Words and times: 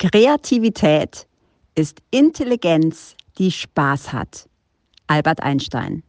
Kreativität 0.00 1.26
ist 1.74 1.98
Intelligenz, 2.10 3.16
die 3.36 3.50
Spaß 3.50 4.14
hat. 4.14 4.48
Albert 5.08 5.42
Einstein. 5.42 6.02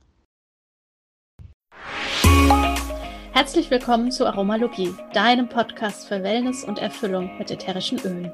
Herzlich 3.33 3.69
willkommen 3.69 4.13
zu 4.13 4.25
Aromalogie, 4.25 4.93
deinem 5.13 5.49
Podcast 5.49 6.07
für 6.07 6.23
Wellness 6.23 6.63
und 6.63 6.79
Erfüllung 6.79 7.37
mit 7.37 7.51
ätherischen 7.51 7.99
Ölen. 7.99 8.31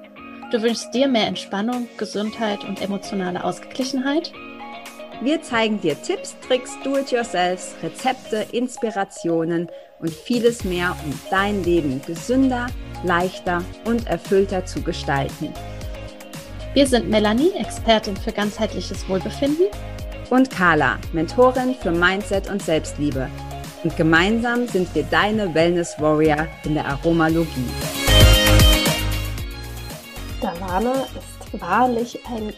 Du 0.51 0.61
wünschst 0.61 0.93
dir 0.93 1.07
mehr 1.07 1.25
Entspannung, 1.25 1.87
Gesundheit 1.97 2.63
und 2.63 2.79
emotionale 2.79 3.43
Ausgeglichenheit? 3.43 4.31
Wir 5.23 5.41
zeigen 5.41 5.81
dir 5.81 5.99
Tipps, 5.99 6.35
Tricks, 6.47 6.77
Do-it-yourselfs, 6.83 7.73
Rezepte, 7.81 8.45
Inspirationen 8.51 9.71
und 9.97 10.11
vieles 10.11 10.63
mehr, 10.63 10.95
um 11.03 11.19
dein 11.31 11.63
Leben 11.63 11.99
gesünder, 12.05 12.67
leichter 13.03 13.63
und 13.85 14.07
erfüllter 14.07 14.65
zu 14.65 14.81
gestalten. 14.81 15.53
Wir 16.73 16.85
sind 16.85 17.09
Melanie, 17.09 17.53
Expertin 17.57 18.15
für 18.15 18.31
ganzheitliches 18.31 19.07
Wohlbefinden. 19.09 19.67
Und 20.29 20.51
Carla, 20.51 20.97
Mentorin 21.13 21.73
für 21.73 21.91
Mindset 21.91 22.49
und 22.49 22.61
Selbstliebe. 22.61 23.29
Und 23.83 23.95
gemeinsam 23.95 24.67
sind 24.67 24.93
wir 24.93 25.03
deine 25.03 25.53
Wellness 25.55 25.95
Warrior 25.99 26.47
in 26.65 26.73
der 26.73 26.85
Aromalogie. 26.85 27.69
Davana 30.41 31.05
ist 31.17 31.61
wahrlich 31.61 32.19
ein 32.27 32.53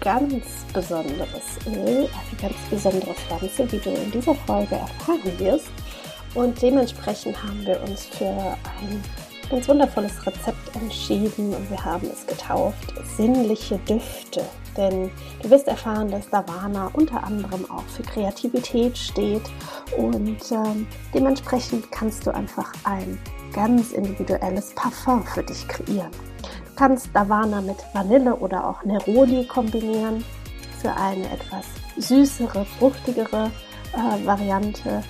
ganz 0.00 0.46
besonderes 0.72 1.58
Öl, 1.66 2.08
eine 2.08 2.40
ganz 2.40 2.56
besondere 2.70 3.14
Pflanze, 3.14 3.70
wie 3.70 3.78
du 3.78 3.90
in 3.90 4.10
dieser 4.12 4.34
Folge 4.34 4.76
erfahren 4.76 5.38
wirst. 5.38 5.70
Und 6.34 6.60
dementsprechend 6.62 7.42
haben 7.42 7.66
wir 7.66 7.82
uns 7.82 8.06
für 8.06 8.24
ein 8.26 9.02
ganz 9.50 9.68
wundervolles 9.68 10.26
Rezept 10.26 10.76
entschieden 10.76 11.54
und 11.54 11.70
wir 11.70 11.84
haben 11.84 12.08
es 12.12 12.26
getauft 12.26 12.94
Sinnliche 13.16 13.78
Düfte. 13.78 14.44
Denn 14.76 15.10
du 15.42 15.50
wirst 15.50 15.68
erfahren, 15.68 16.10
dass 16.10 16.28
Davana 16.30 16.90
unter 16.94 17.22
anderem 17.22 17.70
auch 17.70 17.84
für 17.94 18.02
Kreativität 18.02 18.96
steht 18.96 19.42
und 19.98 20.38
ähm, 20.50 20.86
dementsprechend 21.14 21.92
kannst 21.92 22.26
du 22.26 22.34
einfach 22.34 22.72
ein 22.84 23.18
ganz 23.52 23.92
individuelles 23.92 24.74
Parfum 24.74 25.24
für 25.24 25.42
dich 25.42 25.68
kreieren 25.68 26.10
kannst 26.76 27.10
Davana 27.14 27.60
mit 27.60 27.76
Vanille 27.92 28.34
oder 28.34 28.66
auch 28.66 28.82
Neroli 28.84 29.46
kombinieren 29.46 30.24
für 30.80 30.92
eine 30.96 31.24
etwas 31.30 31.66
süßere, 31.96 32.64
fruchtigere 32.64 33.50
äh, 33.92 34.26
Variante. 34.26 35.04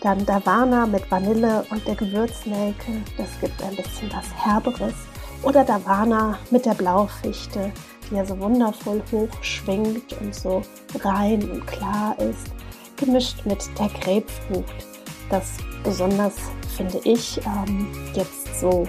Dann 0.00 0.24
Davana 0.24 0.86
mit 0.86 1.10
Vanille 1.10 1.64
und 1.70 1.86
der 1.86 1.96
Gewürznelke, 1.96 3.02
das 3.16 3.28
gibt 3.40 3.60
ein 3.62 3.74
bisschen 3.74 4.10
was 4.12 4.32
Herberes. 4.44 4.94
Oder 5.42 5.64
Davana 5.64 6.38
mit 6.50 6.66
der 6.66 6.74
Blaufichte, 6.74 7.72
die 8.08 8.14
ja 8.14 8.24
so 8.24 8.38
wundervoll 8.38 9.02
hoch 9.10 9.28
schwingt 9.42 10.12
und 10.20 10.34
so 10.34 10.62
rein 11.00 11.42
und 11.50 11.66
klar 11.66 12.16
ist, 12.18 12.52
gemischt 12.96 13.44
mit 13.44 13.64
der 13.78 13.88
Grapefrucht, 13.88 14.86
das 15.30 15.56
besonders, 15.82 16.34
finde 16.76 17.00
ich, 17.04 17.40
ähm, 17.44 17.88
jetzt 18.14 18.60
so 18.60 18.86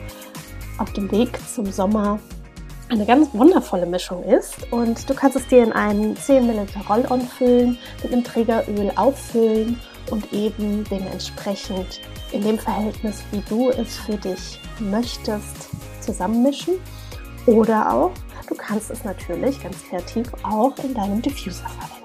auf 0.77 0.91
dem 0.93 1.11
Weg 1.11 1.39
zum 1.53 1.71
Sommer 1.71 2.19
eine 2.89 3.05
ganz 3.05 3.29
wundervolle 3.33 3.85
Mischung 3.85 4.23
ist. 4.23 4.71
Und 4.71 5.09
du 5.09 5.13
kannst 5.13 5.37
es 5.37 5.47
dir 5.47 5.63
in 5.63 5.73
einen 5.73 6.15
10 6.15 6.47
ml 6.47 6.67
Roll-On 6.87 7.21
füllen, 7.21 7.77
mit 8.01 8.11
einem 8.11 8.23
Trägeröl 8.23 8.91
auffüllen 8.95 9.79
und 10.11 10.33
eben 10.33 10.83
dementsprechend 10.89 12.01
in 12.31 12.41
dem 12.41 12.59
Verhältnis, 12.59 13.23
wie 13.31 13.41
du 13.49 13.69
es 13.69 13.97
für 13.97 14.17
dich 14.17 14.59
möchtest, 14.79 15.69
zusammenmischen. 16.01 16.75
Oder 17.45 17.93
auch, 17.93 18.11
du 18.47 18.55
kannst 18.55 18.91
es 18.91 19.03
natürlich 19.03 19.61
ganz 19.61 19.77
kreativ 19.89 20.27
auch 20.43 20.73
in 20.83 20.93
deinem 20.93 21.21
Diffuser 21.21 21.67
verwenden. 21.69 21.99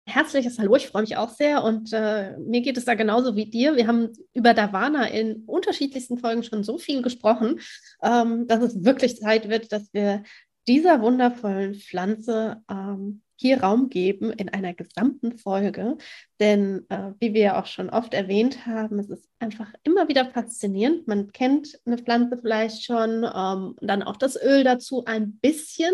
herzliches 0.06 0.58
Hallo. 0.58 0.76
Ich 0.76 0.86
freue 0.86 1.02
mich 1.02 1.16
auch 1.16 1.30
sehr 1.30 1.64
und 1.64 1.92
äh, 1.92 2.36
mir 2.38 2.62
geht 2.62 2.78
es 2.78 2.84
da 2.84 2.94
genauso 2.94 3.34
wie 3.36 3.50
dir. 3.50 3.76
Wir 3.76 3.88
haben 3.88 4.12
über 4.32 4.54
Davana 4.54 5.06
in 5.06 5.42
unterschiedlichsten 5.46 6.18
Folgen 6.18 6.44
schon 6.44 6.62
so 6.62 6.78
viel 6.78 7.02
gesprochen, 7.02 7.60
ähm, 8.02 8.46
dass 8.46 8.62
es 8.62 8.84
wirklich 8.84 9.18
Zeit 9.18 9.48
wird, 9.48 9.72
dass 9.72 9.92
wir 9.92 10.22
dieser 10.68 11.02
wundervollen 11.02 11.74
Pflanze 11.74 12.62
ähm, 12.70 13.22
hier 13.36 13.60
Raum 13.62 13.90
geben 13.90 14.32
in 14.32 14.48
einer 14.48 14.72
gesamten 14.74 15.36
Folge. 15.36 15.98
Denn 16.40 16.86
äh, 16.88 17.12
wie 17.18 17.34
wir 17.34 17.42
ja 17.42 17.60
auch 17.60 17.66
schon 17.66 17.90
oft 17.90 18.14
erwähnt 18.14 18.64
haben, 18.66 18.98
es 18.98 19.10
ist 19.10 19.28
einfach 19.40 19.72
immer 19.82 20.08
wieder 20.08 20.24
faszinierend. 20.24 21.06
Man 21.06 21.32
kennt 21.32 21.78
eine 21.84 21.98
Pflanze 21.98 22.38
vielleicht 22.38 22.84
schon, 22.84 23.24
ähm, 23.24 23.74
dann 23.80 24.02
auch 24.02 24.16
das 24.16 24.40
Öl 24.40 24.64
dazu 24.64 25.04
ein 25.04 25.32
bisschen. 25.38 25.92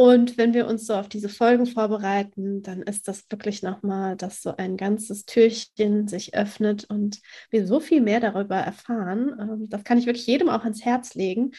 Und 0.00 0.38
wenn 0.38 0.54
wir 0.54 0.68
uns 0.68 0.86
so 0.86 0.94
auf 0.94 1.08
diese 1.08 1.28
Folgen 1.28 1.66
vorbereiten, 1.66 2.62
dann 2.62 2.82
ist 2.82 3.08
das 3.08 3.24
wirklich 3.30 3.64
nochmal, 3.64 4.14
dass 4.14 4.42
so 4.42 4.56
ein 4.56 4.76
ganzes 4.76 5.24
Türchen 5.24 6.06
sich 6.06 6.36
öffnet 6.36 6.84
und 6.84 7.18
wir 7.50 7.66
so 7.66 7.80
viel 7.80 8.00
mehr 8.00 8.20
darüber 8.20 8.54
erfahren. 8.54 9.34
Ähm, 9.40 9.68
das 9.68 9.82
kann 9.82 9.98
ich 9.98 10.06
wirklich 10.06 10.28
jedem 10.28 10.50
auch 10.50 10.62
ans 10.62 10.84
Herz 10.84 11.14
legen, 11.14 11.50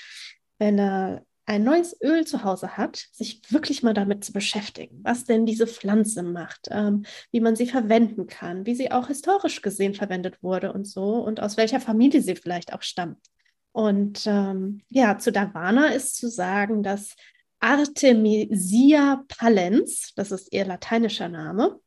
wenn 0.57 0.79
er 0.79 1.25
ein 1.47 1.65
neues 1.65 1.97
Öl 2.01 2.25
zu 2.25 2.45
Hause 2.45 2.77
hat, 2.77 3.09
sich 3.11 3.41
wirklich 3.49 3.83
mal 3.83 3.93
damit 3.93 4.23
zu 4.23 4.31
beschäftigen, 4.31 5.01
was 5.03 5.25
denn 5.25 5.45
diese 5.45 5.67
Pflanze 5.67 6.23
macht, 6.23 6.69
ähm, 6.71 7.03
wie 7.31 7.41
man 7.41 7.57
sie 7.57 7.67
verwenden 7.67 8.27
kann, 8.27 8.65
wie 8.65 8.75
sie 8.75 8.89
auch 8.89 9.07
historisch 9.07 9.61
gesehen 9.61 9.95
verwendet 9.95 10.41
wurde 10.41 10.71
und 10.71 10.87
so 10.87 11.15
und 11.15 11.41
aus 11.41 11.57
welcher 11.57 11.81
Familie 11.81 12.21
sie 12.21 12.37
vielleicht 12.37 12.71
auch 12.71 12.83
stammt. 12.83 13.19
Und 13.73 14.23
ähm, 14.27 14.79
ja, 14.87 15.17
zu 15.17 15.33
Davana 15.33 15.87
ist 15.87 16.15
zu 16.15 16.29
sagen, 16.29 16.83
dass 16.83 17.17
Artemisia 17.59 19.23
pallens, 19.27 20.13
das 20.15 20.31
ist 20.31 20.53
ihr 20.53 20.65
lateinischer 20.65 21.29
Name, 21.29 21.79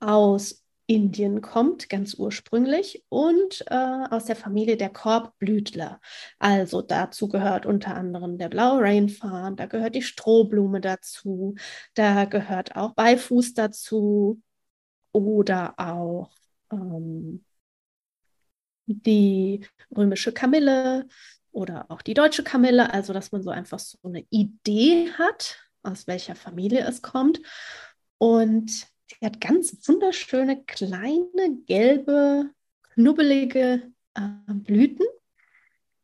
aus 0.00 0.64
Indien 0.86 1.40
kommt, 1.40 1.88
ganz 1.88 2.14
ursprünglich, 2.14 3.04
und 3.08 3.64
äh, 3.68 3.74
aus 4.10 4.24
der 4.24 4.34
Familie 4.34 4.76
der 4.76 4.90
Korbblütler. 4.90 6.00
Also 6.40 6.82
dazu 6.82 7.28
gehört 7.28 7.64
unter 7.64 7.94
anderem 7.94 8.38
der 8.38 8.48
blaue 8.48 8.80
Rainfarn, 8.82 9.54
da 9.56 9.66
gehört 9.66 9.94
die 9.94 10.02
Strohblume 10.02 10.80
dazu, 10.80 11.54
da 11.94 12.24
gehört 12.24 12.74
auch 12.74 12.94
Beifuß 12.94 13.54
dazu 13.54 14.42
oder 15.12 15.74
auch 15.78 16.30
ähm, 16.72 17.44
die 18.86 19.64
römische 19.96 20.32
Kamille, 20.32 21.06
oder 21.52 21.86
auch 21.90 22.02
die 22.02 22.14
deutsche 22.14 22.44
Kamille, 22.44 22.92
also 22.92 23.12
dass 23.12 23.32
man 23.32 23.42
so 23.42 23.50
einfach 23.50 23.78
so 23.78 23.98
eine 24.04 24.24
Idee 24.30 25.10
hat, 25.18 25.58
aus 25.82 26.06
welcher 26.06 26.34
Familie 26.34 26.86
es 26.86 27.02
kommt. 27.02 27.40
Und 28.18 28.70
sie 28.70 29.24
hat 29.24 29.40
ganz 29.40 29.76
wunderschöne, 29.86 30.64
kleine, 30.64 31.58
gelbe, 31.66 32.50
knubbelige 32.94 33.90
äh, 34.14 34.52
Blüten 34.52 35.06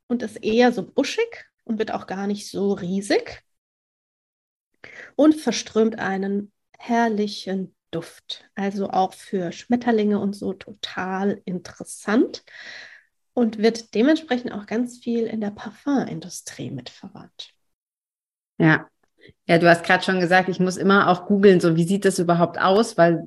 und 0.08 0.22
ist 0.22 0.36
eher 0.36 0.72
so 0.72 0.82
buschig 0.82 1.46
und 1.64 1.78
wird 1.78 1.90
auch 1.90 2.06
gar 2.06 2.26
nicht 2.26 2.50
so 2.50 2.72
riesig 2.72 3.42
und 5.16 5.34
verströmt 5.34 5.98
einen 5.98 6.52
herrlichen 6.78 7.74
Duft. 7.90 8.48
Also 8.54 8.90
auch 8.90 9.14
für 9.14 9.52
Schmetterlinge 9.52 10.18
und 10.18 10.34
so 10.34 10.52
total 10.52 11.40
interessant. 11.44 12.44
Und 13.36 13.58
wird 13.58 13.94
dementsprechend 13.94 14.52
auch 14.52 14.64
ganz 14.64 14.98
viel 14.98 15.26
in 15.26 15.42
der 15.42 15.50
Parfumindustrie 15.50 16.70
mitverwandt. 16.70 17.52
Ja. 18.58 18.88
Ja, 19.46 19.58
du 19.58 19.68
hast 19.68 19.84
gerade 19.84 20.04
schon 20.04 20.20
gesagt, 20.20 20.48
ich 20.48 20.60
muss 20.60 20.76
immer 20.76 21.08
auch 21.08 21.26
googeln, 21.26 21.60
so 21.60 21.76
wie 21.76 21.84
sieht 21.84 22.04
das 22.04 22.18
überhaupt 22.18 22.58
aus, 22.58 22.96
weil 22.96 23.24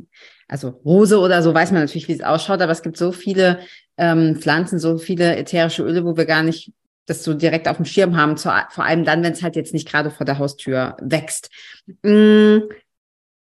also 0.48 0.70
Rose 0.70 1.20
oder 1.20 1.44
so 1.44 1.54
weiß 1.54 1.72
man 1.72 1.82
natürlich, 1.82 2.08
wie 2.08 2.14
es 2.14 2.24
ausschaut, 2.24 2.62
aber 2.62 2.72
es 2.72 2.82
gibt 2.82 2.98
so 2.98 3.12
viele 3.12 3.60
ähm, 3.98 4.38
Pflanzen, 4.38 4.80
so 4.80 4.98
viele 4.98 5.36
ätherische 5.36 5.84
Öle, 5.84 6.06
wo 6.06 6.18
wir 6.18 6.26
gar 6.26 6.42
nicht 6.42 6.72
das 7.06 7.24
so 7.24 7.34
direkt 7.34 7.68
auf 7.68 7.78
dem 7.78 7.86
Schirm 7.86 8.16
haben, 8.18 8.38
zu, 8.38 8.50
vor 8.70 8.86
allem 8.86 9.04
dann, 9.04 9.24
wenn 9.24 9.34
es 9.34 9.44
halt 9.44 9.56
jetzt 9.56 9.74
nicht 9.74 9.88
gerade 9.88 10.10
vor 10.10 10.26
der 10.26 10.40
Haustür 10.40 10.96
wächst. 11.02 11.52
Mm, 12.02 12.60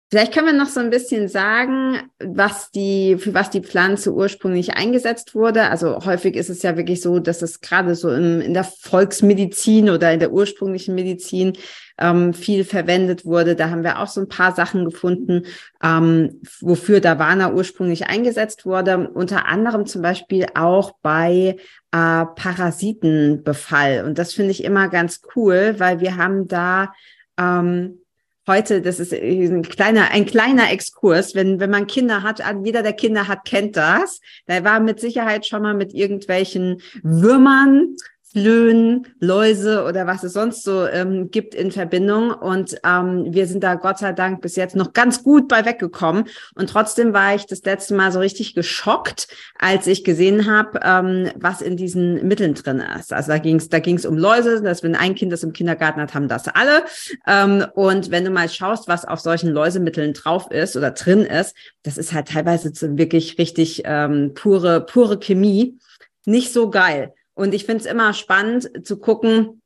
Vielleicht 0.08 0.32
können 0.32 0.46
wir 0.46 0.52
noch 0.52 0.68
so 0.68 0.78
ein 0.78 0.90
bisschen 0.90 1.26
sagen, 1.26 1.98
was 2.20 2.70
die, 2.70 3.16
für 3.18 3.34
was 3.34 3.50
die 3.50 3.62
Pflanze 3.62 4.14
ursprünglich 4.14 4.74
eingesetzt 4.74 5.34
wurde. 5.34 5.68
Also 5.68 6.04
häufig 6.04 6.36
ist 6.36 6.48
es 6.48 6.62
ja 6.62 6.76
wirklich 6.76 7.00
so, 7.00 7.18
dass 7.18 7.42
es 7.42 7.60
gerade 7.60 7.96
so 7.96 8.10
in, 8.10 8.40
in 8.40 8.54
der 8.54 8.62
Volksmedizin 8.62 9.90
oder 9.90 10.12
in 10.12 10.20
der 10.20 10.30
ursprünglichen 10.30 10.94
Medizin 10.94 11.54
ähm, 11.98 12.34
viel 12.34 12.64
verwendet 12.64 13.24
wurde. 13.24 13.56
Da 13.56 13.70
haben 13.70 13.82
wir 13.82 13.98
auch 13.98 14.06
so 14.06 14.20
ein 14.20 14.28
paar 14.28 14.54
Sachen 14.54 14.84
gefunden, 14.84 15.42
ähm, 15.82 16.40
wofür 16.60 17.00
Davana 17.00 17.52
ursprünglich 17.52 18.06
eingesetzt 18.06 18.64
wurde. 18.64 19.10
Unter 19.10 19.46
anderem 19.46 19.86
zum 19.86 20.02
Beispiel 20.02 20.46
auch 20.54 20.92
bei 21.02 21.56
äh, 21.90 22.24
Parasitenbefall. 22.36 24.04
Und 24.06 24.18
das 24.18 24.34
finde 24.34 24.52
ich 24.52 24.62
immer 24.62 24.88
ganz 24.88 25.20
cool, 25.34 25.74
weil 25.78 25.98
wir 25.98 26.16
haben 26.16 26.46
da 26.46 26.92
ähm, 27.38 28.02
heute, 28.46 28.82
das 28.82 29.00
ist 29.00 29.12
ein 29.12 29.62
kleiner, 29.62 30.10
ein 30.10 30.26
kleiner 30.26 30.70
Exkurs, 30.70 31.34
wenn, 31.34 31.60
wenn 31.60 31.70
man 31.70 31.86
Kinder 31.86 32.22
hat, 32.22 32.42
jeder 32.64 32.82
der 32.82 32.92
Kinder 32.92 33.28
hat, 33.28 33.44
kennt 33.44 33.76
das. 33.76 34.20
Da 34.46 34.64
war 34.64 34.80
mit 34.80 35.00
Sicherheit 35.00 35.46
schon 35.46 35.62
mal 35.62 35.74
mit 35.74 35.94
irgendwelchen 35.94 36.80
Würmern 37.02 37.96
Flöhen, 38.32 39.06
Läuse 39.20 39.84
oder 39.84 40.06
was 40.06 40.24
es 40.24 40.32
sonst 40.32 40.64
so 40.64 40.86
ähm, 40.86 41.30
gibt 41.30 41.54
in 41.54 41.70
Verbindung. 41.70 42.32
Und 42.32 42.76
ähm, 42.84 43.26
wir 43.30 43.46
sind 43.46 43.62
da 43.62 43.76
Gott 43.76 43.98
sei 43.98 44.12
Dank 44.12 44.42
bis 44.42 44.56
jetzt 44.56 44.74
noch 44.74 44.92
ganz 44.92 45.22
gut 45.22 45.46
bei 45.48 45.64
weggekommen. 45.64 46.24
Und 46.54 46.68
trotzdem 46.68 47.12
war 47.12 47.34
ich 47.36 47.46
das 47.46 47.62
letzte 47.64 47.94
Mal 47.94 48.10
so 48.10 48.18
richtig 48.18 48.54
geschockt, 48.54 49.28
als 49.58 49.86
ich 49.86 50.02
gesehen 50.02 50.50
habe, 50.50 50.80
ähm, 50.82 51.30
was 51.36 51.62
in 51.62 51.76
diesen 51.76 52.26
Mitteln 52.26 52.54
drin 52.54 52.82
ist. 52.98 53.12
Also 53.12 53.30
da 53.30 53.38
ging 53.38 53.56
es 53.56 53.68
da 53.68 53.78
ging's 53.78 54.04
um 54.04 54.18
Läuse, 54.18 54.60
dass 54.60 54.82
wenn 54.82 54.96
ein 54.96 55.14
Kind 55.14 55.32
das 55.32 55.44
im 55.44 55.52
Kindergarten 55.52 56.00
hat, 56.00 56.14
haben 56.14 56.28
das 56.28 56.48
alle. 56.48 56.84
Ähm, 57.26 57.64
und 57.74 58.10
wenn 58.10 58.24
du 58.24 58.30
mal 58.30 58.48
schaust, 58.48 58.88
was 58.88 59.04
auf 59.04 59.20
solchen 59.20 59.50
Läusemitteln 59.50 60.14
drauf 60.14 60.50
ist 60.50 60.76
oder 60.76 60.90
drin 60.90 61.20
ist, 61.20 61.54
das 61.84 61.96
ist 61.96 62.12
halt 62.12 62.28
teilweise 62.28 62.72
wirklich 62.98 63.38
richtig 63.38 63.82
ähm, 63.84 64.32
pure, 64.34 64.84
pure 64.84 65.18
Chemie. 65.18 65.78
Nicht 66.24 66.52
so 66.52 66.70
geil. 66.70 67.14
Und 67.36 67.54
ich 67.54 67.66
finde 67.66 67.84
es 67.84 67.86
immer 67.86 68.14
spannend 68.14 68.86
zu 68.86 68.98
gucken, 68.98 69.60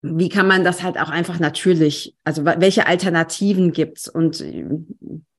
wie 0.00 0.28
kann 0.28 0.46
man 0.46 0.62
das 0.62 0.82
halt 0.82 0.96
auch 0.96 1.10
einfach 1.10 1.40
natürlich, 1.40 2.14
also 2.22 2.44
welche 2.44 2.86
Alternativen 2.86 3.72
gibt's 3.72 4.08
und 4.08 4.42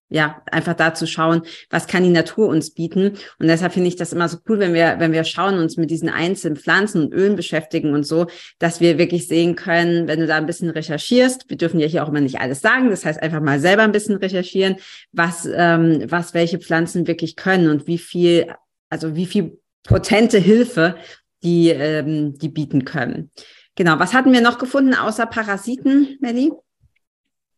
ja, 0.09 0.41
einfach 0.51 0.73
da 0.73 0.93
zu 0.93 1.05
schauen, 1.05 1.41
was 1.69 1.87
kann 1.87 2.03
die 2.03 2.09
Natur 2.09 2.47
uns 2.47 2.73
bieten. 2.73 3.17
Und 3.39 3.47
deshalb 3.47 3.73
finde 3.73 3.89
ich 3.89 3.97
das 3.97 4.13
immer 4.13 4.29
so 4.29 4.37
cool, 4.47 4.59
wenn 4.59 4.73
wir, 4.73 4.95
wenn 4.99 5.11
wir 5.11 5.25
schauen, 5.25 5.57
uns 5.59 5.75
mit 5.75 5.89
diesen 5.89 6.07
einzelnen 6.07 6.55
Pflanzen 6.55 7.03
und 7.03 7.13
Ölen 7.13 7.35
beschäftigen 7.35 7.93
und 7.93 8.03
so, 8.03 8.27
dass 8.57 8.79
wir 8.79 8.97
wirklich 8.97 9.27
sehen 9.27 9.55
können, 9.55 10.07
wenn 10.07 10.19
du 10.19 10.27
da 10.27 10.37
ein 10.37 10.45
bisschen 10.45 10.69
recherchierst, 10.69 11.49
wir 11.49 11.57
dürfen 11.57 11.79
ja 11.79 11.87
hier 11.87 12.03
auch 12.03 12.09
immer 12.09 12.21
nicht 12.21 12.39
alles 12.39 12.61
sagen, 12.61 12.89
das 12.89 13.03
heißt 13.05 13.21
einfach 13.21 13.41
mal 13.41 13.59
selber 13.59 13.83
ein 13.83 13.91
bisschen 13.91 14.15
recherchieren, 14.15 14.77
was, 15.11 15.47
ähm, 15.53 16.05
was 16.07 16.33
welche 16.33 16.59
Pflanzen 16.59 17.07
wirklich 17.07 17.35
können 17.35 17.69
und 17.69 17.87
wie 17.87 17.97
viel, 17.97 18.53
also 18.89 19.15
wie 19.15 19.25
viel 19.25 19.59
potente 19.83 20.37
Hilfe 20.37 20.95
die, 21.43 21.69
ähm, 21.69 22.37
die 22.37 22.49
bieten 22.49 22.85
können. 22.85 23.31
Genau, 23.75 23.99
was 23.99 24.13
hatten 24.13 24.33
wir 24.33 24.41
noch 24.41 24.57
gefunden 24.57 24.95
außer 24.95 25.25
Parasiten, 25.27 26.17
Melli? 26.19 26.51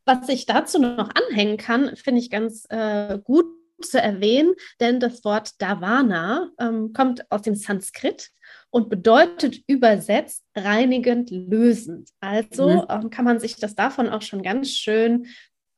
Was 0.05 0.27
ich 0.27 0.45
dazu 0.45 0.79
noch 0.79 1.09
anhängen 1.13 1.57
kann, 1.57 1.95
finde 1.95 2.19
ich 2.19 2.29
ganz 2.29 2.65
äh, 2.69 3.19
gut 3.23 3.45
zu 3.81 4.01
erwähnen, 4.01 4.53
denn 4.79 4.99
das 4.99 5.23
Wort 5.23 5.61
Davana 5.61 6.49
ähm, 6.59 6.93
kommt 6.93 7.31
aus 7.31 7.43
dem 7.43 7.55
Sanskrit 7.55 8.31
und 8.69 8.89
bedeutet 8.89 9.61
übersetzt 9.67 10.43
reinigend, 10.55 11.31
lösend. 11.31 12.09
Also 12.19 12.69
mhm. 12.69 12.85
ähm, 12.89 13.09
kann 13.09 13.25
man 13.25 13.39
sich 13.39 13.55
das 13.55 13.75
davon 13.75 14.09
auch 14.09 14.21
schon 14.21 14.43
ganz 14.43 14.71
schön 14.71 15.27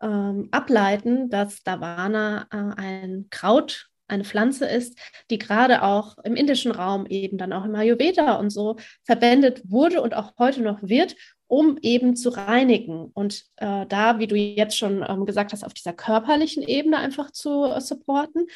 ähm, 0.01 0.48
ableiten, 0.51 1.30
dass 1.30 1.63
Davana 1.63 2.48
äh, 2.51 2.81
ein 2.81 3.27
Kraut 3.30 3.91
eine 4.12 4.24
Pflanze 4.24 4.66
ist, 4.66 4.98
die 5.30 5.38
gerade 5.38 5.84
auch 5.84 6.18
im 6.24 6.36
indischen 6.36 6.72
Raum 6.72 7.06
eben 7.08 7.38
dann 7.38 7.54
auch 7.54 7.66
im 7.66 7.75
Ayurveda 7.75 8.36
und 8.36 8.50
so 8.50 8.75
verwendet 9.04 9.62
wurde 9.66 10.02
und 10.02 10.13
auch 10.13 10.34
heute 10.38 10.62
noch 10.62 10.84
wird, 10.84 11.16
um 11.48 11.78
eben 11.81 12.16
zu 12.16 12.30
reinigen 12.30 13.12
und 13.13 13.46
äh, 13.58 13.86
da, 13.86 14.19
wie 14.19 14.28
du 14.28 14.36
jetzt 14.38 14.78
schon 14.78 15.06
ähm, 15.08 15.25
gesagt 15.25 15.52
hast, 15.52 15.66
auf 15.66 15.74
dieser 15.74 15.94
körperlichen 15.94 16.63
Ebene 16.63 16.98
einfach 16.98 17.31
zu 17.31 17.66
äh, 17.66 17.81
supporten. 17.81 18.48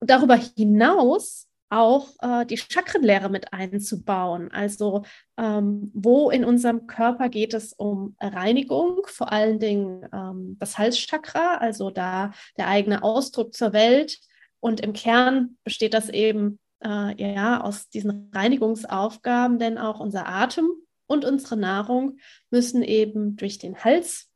Und 0.00 0.10
darüber 0.10 0.36
hinaus 0.36 1.48
auch 1.70 2.08
äh, 2.20 2.46
die 2.46 2.56
Chakrenlehre 2.56 3.28
mit 3.28 3.52
einzubauen. 3.52 4.50
Also 4.52 5.04
ähm, 5.36 5.90
wo 5.94 6.30
in 6.30 6.44
unserem 6.44 6.86
Körper 6.86 7.28
geht 7.28 7.54
es 7.54 7.72
um 7.72 8.14
Reinigung, 8.20 9.02
vor 9.06 9.32
allen 9.32 9.58
Dingen 9.58 10.06
ähm, 10.12 10.56
das 10.58 10.78
Halschakra, 10.78 11.56
also 11.56 11.90
da 11.90 12.32
der 12.56 12.68
eigene 12.68 13.02
Ausdruck 13.02 13.54
zur 13.54 13.72
Welt, 13.72 14.18
und 14.60 14.80
im 14.80 14.92
Kern 14.92 15.56
besteht 15.64 15.94
das 15.94 16.08
eben 16.08 16.58
äh, 16.84 17.14
ja 17.20 17.60
aus 17.60 17.88
diesen 17.88 18.30
Reinigungsaufgaben, 18.34 19.58
denn 19.58 19.78
auch 19.78 20.00
unser 20.00 20.26
Atem 20.26 20.68
und 21.06 21.24
unsere 21.24 21.56
Nahrung 21.56 22.18
müssen 22.50 22.82
eben 22.82 23.36
durch 23.36 23.58
den 23.58 23.82
Hals. 23.84 24.30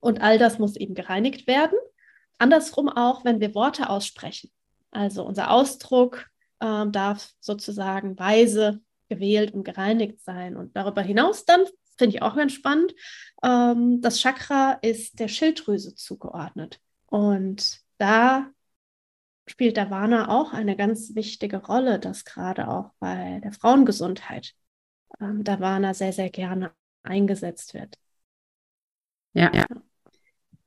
Und 0.00 0.20
all 0.20 0.38
das 0.38 0.58
muss 0.58 0.76
eben 0.76 0.94
gereinigt 0.94 1.46
werden. 1.46 1.78
Andersrum 2.38 2.88
auch, 2.88 3.24
wenn 3.24 3.40
wir 3.40 3.54
Worte 3.54 3.88
aussprechen. 3.88 4.50
Also 4.90 5.24
unser 5.24 5.50
Ausdruck 5.50 6.28
äh, 6.58 6.86
darf 6.88 7.32
sozusagen 7.40 8.18
weise 8.18 8.80
gewählt 9.08 9.54
und 9.54 9.64
gereinigt 9.64 10.20
sein. 10.20 10.56
Und 10.56 10.76
darüber 10.76 11.02
hinaus 11.02 11.44
dann 11.44 11.60
finde 11.96 12.16
ich 12.16 12.22
auch 12.22 12.36
ganz 12.36 12.52
spannend. 12.52 12.94
Ähm, 13.42 14.00
das 14.00 14.20
Chakra 14.20 14.78
ist 14.82 15.18
der 15.18 15.28
Schilddrüse 15.28 15.94
zugeordnet. 15.94 16.80
Und 17.06 17.80
da 17.98 18.50
spielt 19.46 19.76
der 19.76 19.90
Vana 19.90 20.28
auch 20.28 20.52
eine 20.52 20.76
ganz 20.76 21.14
wichtige 21.14 21.58
Rolle, 21.58 21.98
dass 21.98 22.24
gerade 22.24 22.68
auch 22.68 22.90
bei 22.98 23.40
der 23.42 23.52
Frauengesundheit 23.52 24.54
ähm, 25.20 25.44
der 25.44 25.60
Vana 25.60 25.94
sehr, 25.94 26.12
sehr 26.12 26.30
gerne 26.30 26.72
eingesetzt 27.02 27.74
wird. 27.74 27.98
Ja, 29.34 29.50
ja. 29.54 29.66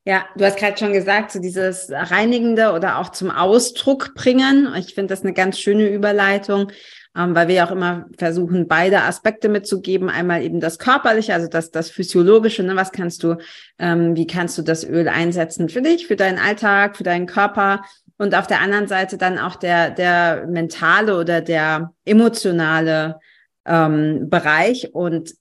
Ja, 0.08 0.24
du 0.36 0.44
hast 0.44 0.56
gerade 0.56 0.78
schon 0.78 0.92
gesagt, 0.92 1.32
so 1.32 1.40
dieses 1.40 1.90
Reinigende 1.90 2.72
oder 2.72 2.98
auch 2.98 3.08
zum 3.08 3.28
Ausdruck 3.28 4.14
bringen. 4.14 4.72
Ich 4.76 4.94
finde 4.94 5.12
das 5.12 5.22
eine 5.22 5.32
ganz 5.32 5.58
schöne 5.58 5.88
Überleitung 5.88 6.70
weil 7.16 7.48
wir 7.48 7.54
ja 7.54 7.66
auch 7.66 7.72
immer 7.72 8.06
versuchen, 8.18 8.68
beide 8.68 9.02
Aspekte 9.02 9.48
mitzugeben. 9.48 10.10
Einmal 10.10 10.42
eben 10.42 10.60
das 10.60 10.78
Körperliche, 10.78 11.34
also 11.34 11.48
das, 11.48 11.70
das 11.70 11.90
Physiologische, 11.90 12.62
ne? 12.62 12.76
was 12.76 12.92
kannst 12.92 13.22
du, 13.22 13.36
ähm, 13.78 14.14
wie 14.16 14.26
kannst 14.26 14.58
du 14.58 14.62
das 14.62 14.84
Öl 14.84 15.08
einsetzen 15.08 15.68
für 15.68 15.82
dich, 15.82 16.06
für 16.06 16.16
deinen 16.16 16.38
Alltag, 16.38 16.96
für 16.96 17.04
deinen 17.04 17.26
Körper 17.26 17.82
und 18.18 18.34
auf 18.34 18.46
der 18.46 18.60
anderen 18.60 18.88
Seite 18.88 19.18
dann 19.18 19.38
auch 19.38 19.56
der, 19.56 19.90
der 19.90 20.46
mentale 20.46 21.18
oder 21.18 21.40
der 21.40 21.92
emotionale 22.04 23.18
ähm, 23.66 24.28
Bereich. 24.30 24.94
Und 24.94 25.34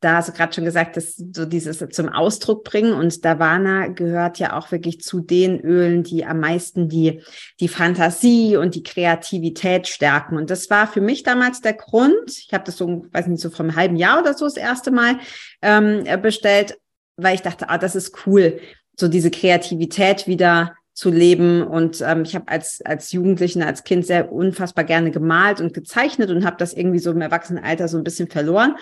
da 0.00 0.16
hast 0.16 0.28
du 0.28 0.32
gerade 0.32 0.52
schon 0.52 0.64
gesagt, 0.64 0.96
dass 0.96 1.16
so 1.16 1.44
dieses 1.44 1.84
zum 1.90 2.08
Ausdruck 2.08 2.62
bringen 2.62 2.92
und 2.92 3.24
Davana 3.24 3.88
gehört 3.88 4.38
ja 4.38 4.56
auch 4.56 4.70
wirklich 4.70 5.00
zu 5.00 5.20
den 5.20 5.60
Ölen, 5.60 6.04
die 6.04 6.24
am 6.24 6.38
meisten 6.38 6.88
die, 6.88 7.20
die 7.58 7.68
Fantasie 7.68 8.56
und 8.56 8.76
die 8.76 8.84
Kreativität 8.84 9.88
stärken. 9.88 10.36
Und 10.36 10.50
das 10.50 10.70
war 10.70 10.86
für 10.86 11.00
mich 11.00 11.24
damals 11.24 11.62
der 11.62 11.72
Grund. 11.72 12.30
Ich 12.30 12.52
habe 12.52 12.64
das 12.64 12.76
so, 12.76 13.06
weiß 13.10 13.26
nicht, 13.26 13.40
so 13.40 13.50
vor 13.50 13.64
einem 13.64 13.74
halben 13.74 13.96
Jahr 13.96 14.20
oder 14.20 14.34
so 14.34 14.44
das 14.44 14.56
erste 14.56 14.92
Mal 14.92 15.18
ähm, 15.62 16.04
bestellt, 16.22 16.78
weil 17.16 17.34
ich 17.34 17.42
dachte, 17.42 17.68
ah, 17.68 17.78
das 17.78 17.96
ist 17.96 18.24
cool, 18.26 18.60
so 18.96 19.08
diese 19.08 19.32
Kreativität 19.32 20.28
wieder 20.28 20.74
zu 20.94 21.10
leben. 21.10 21.64
Und 21.64 22.00
ähm, 22.02 22.22
ich 22.22 22.36
habe 22.36 22.46
als, 22.46 22.80
als 22.84 23.10
Jugendlichen, 23.10 23.62
als 23.62 23.82
Kind 23.82 24.06
sehr 24.06 24.30
unfassbar 24.30 24.84
gerne 24.84 25.10
gemalt 25.10 25.60
und 25.60 25.74
gezeichnet 25.74 26.30
und 26.30 26.44
habe 26.44 26.56
das 26.56 26.72
irgendwie 26.72 26.98
so 27.00 27.10
im 27.10 27.20
Erwachsenenalter 27.20 27.88
so 27.88 27.98
ein 27.98 28.04
bisschen 28.04 28.28
verloren 28.28 28.76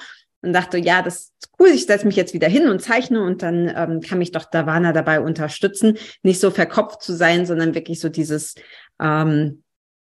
und 0.47 0.53
dachte, 0.53 0.79
ja, 0.79 1.03
das 1.03 1.17
ist 1.17 1.50
cool, 1.59 1.69
ich 1.69 1.87
setze 1.87 2.07
mich 2.07 2.17
jetzt 2.17 2.35
wieder 2.35 2.49
hin 2.49 2.69
und 2.69 2.81
zeichne 2.81 3.23
und 3.23 3.43
dann 3.43 3.73
ähm, 3.76 4.00
kann 4.00 4.19
mich 4.19 4.33
doch 4.33 4.45
Davana 4.45 4.93
dabei 4.93 5.21
unterstützen, 5.21 5.99
nicht 6.23 6.41
so 6.41 6.50
verkopft 6.50 7.03
zu 7.03 7.15
sein, 7.15 7.47
sondern 7.47 7.75
wirklich 7.75 8.00
so 8.00 8.09
dieses, 8.09 8.55
ähm, 9.00 9.62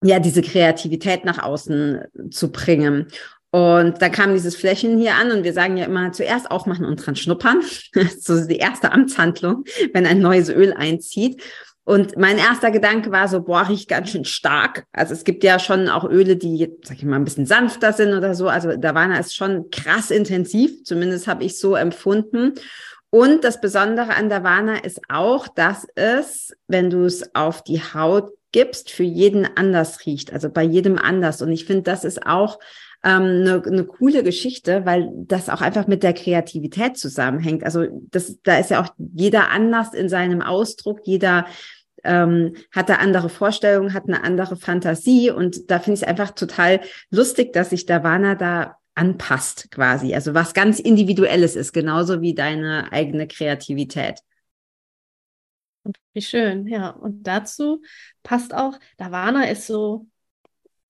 ja, 0.03 0.19
diese 0.19 0.41
Kreativität 0.41 1.25
nach 1.25 1.41
außen 1.41 2.01
zu 2.29 2.51
bringen. 2.51 3.07
Und 3.51 4.01
da 4.01 4.09
kam 4.09 4.33
dieses 4.33 4.57
Flächen 4.57 4.97
hier 4.97 5.15
an 5.15 5.31
und 5.31 5.45
wir 5.45 5.53
sagen 5.53 5.77
ja 5.77 5.85
immer 5.85 6.11
zuerst 6.11 6.51
aufmachen 6.51 6.83
und 6.83 6.97
dran 6.97 7.15
schnuppern. 7.15 7.61
so 8.19 8.45
die 8.45 8.57
erste 8.57 8.91
Amtshandlung, 8.91 9.63
wenn 9.93 10.05
ein 10.05 10.19
neues 10.19 10.49
Öl 10.49 10.73
einzieht. 10.73 11.41
Und 11.85 12.17
mein 12.17 12.39
erster 12.39 12.71
Gedanke 12.71 13.11
war 13.11 13.27
so, 13.27 13.43
boah, 13.43 13.69
riecht 13.69 13.87
ganz 13.87 14.09
schön 14.09 14.25
stark. 14.25 14.85
Also 14.91 15.13
es 15.13 15.23
gibt 15.23 15.43
ja 15.43 15.59
schon 15.59 15.87
auch 15.87 16.03
Öle, 16.03 16.35
die, 16.35 16.73
sag 16.83 16.97
ich 16.97 17.05
mal, 17.05 17.15
ein 17.15 17.23
bisschen 17.23 17.45
sanfter 17.45 17.93
sind 17.93 18.13
oder 18.15 18.33
so. 18.33 18.49
Also 18.49 18.75
Davana 18.75 19.19
ist 19.19 19.35
schon 19.35 19.69
krass 19.69 20.09
intensiv, 20.09 20.83
zumindest 20.83 21.27
habe 21.27 21.43
ich 21.43 21.59
so 21.59 21.75
empfunden. 21.75 22.53
Und 23.11 23.43
das 23.43 23.61
Besondere 23.61 24.15
an 24.15 24.29
Davana 24.29 24.77
ist 24.79 24.99
auch, 25.09 25.47
dass 25.47 25.85
es, 25.93 26.53
wenn 26.67 26.89
du 26.89 27.05
es 27.05 27.35
auf 27.35 27.63
die 27.63 27.79
Haut 27.79 28.31
gibst, 28.51 28.89
für 28.89 29.03
jeden 29.03 29.47
anders 29.55 30.05
riecht, 30.07 30.33
also 30.33 30.49
bei 30.49 30.63
jedem 30.63 30.97
anders. 30.97 31.41
Und 31.43 31.51
ich 31.51 31.65
finde, 31.65 31.83
das 31.83 32.03
ist 32.03 32.25
auch 32.25 32.57
ähm, 33.05 33.21
eine, 33.21 33.63
eine 33.63 33.83
coole 33.85 34.23
Geschichte, 34.23 34.85
weil 34.85 35.11
das 35.13 35.49
auch 35.49 35.61
einfach 35.61 35.87
mit 35.87 36.01
der 36.01 36.13
Kreativität 36.13 36.97
zusammenhängt. 36.97 37.63
Also 37.63 37.85
das, 38.09 38.41
da 38.41 38.57
ist 38.57 38.71
ja 38.71 38.83
auch 38.83 38.89
jeder 38.97 39.51
anders 39.51 39.93
in 39.93 40.09
seinem 40.09 40.41
Ausdruck, 40.41 41.01
jeder 41.03 41.45
ähm, 42.05 42.55
hat 42.71 42.89
da 42.89 42.95
andere 42.95 43.29
Vorstellungen, 43.29 43.93
hat 43.93 44.07
eine 44.07 44.23
andere 44.23 44.55
Fantasie 44.55 45.31
und 45.31 45.69
da 45.69 45.79
finde 45.79 45.95
ich 45.95 46.01
es 46.03 46.07
einfach 46.07 46.31
total 46.31 46.81
lustig, 47.09 47.53
dass 47.53 47.71
sich 47.71 47.85
Davana 47.85 48.35
da 48.35 48.77
anpasst 48.95 49.69
quasi. 49.71 50.15
Also 50.15 50.33
was 50.33 50.53
ganz 50.53 50.79
Individuelles 50.79 51.55
ist, 51.55 51.73
genauso 51.73 52.21
wie 52.21 52.33
deine 52.33 52.91
eigene 52.91 53.27
Kreativität. 53.27 54.19
Wie 56.13 56.21
schön, 56.21 56.67
ja. 56.67 56.89
Und 56.89 57.23
dazu 57.23 57.81
passt 58.23 58.53
auch, 58.53 58.79
Davana 58.97 59.49
ist 59.49 59.67
so 59.67 60.07